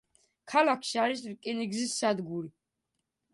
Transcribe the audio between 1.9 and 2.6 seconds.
სადგური.